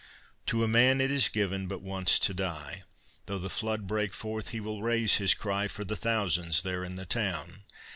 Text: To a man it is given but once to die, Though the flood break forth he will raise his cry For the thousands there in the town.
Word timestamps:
To 0.47 0.63
a 0.63 0.67
man 0.67 0.99
it 0.99 1.11
is 1.11 1.29
given 1.29 1.67
but 1.67 1.83
once 1.83 2.17
to 2.17 2.33
die, 2.33 2.85
Though 3.27 3.37
the 3.37 3.51
flood 3.51 3.85
break 3.85 4.15
forth 4.15 4.47
he 4.49 4.59
will 4.59 4.81
raise 4.81 5.17
his 5.17 5.35
cry 5.35 5.67
For 5.67 5.83
the 5.83 5.95
thousands 5.95 6.63
there 6.63 6.83
in 6.83 6.95
the 6.95 7.05
town. 7.05 7.65